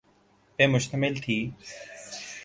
[0.55, 1.37] پہ مشتمل تھی۔